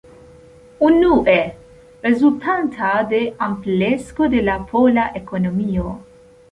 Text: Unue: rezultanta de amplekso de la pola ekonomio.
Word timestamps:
Unue: 0.87 1.53
rezultanta 2.07 2.89
de 3.11 3.21
amplekso 3.49 4.27
de 4.35 4.43
la 4.51 4.59
pola 4.75 5.09
ekonomio. 5.23 5.89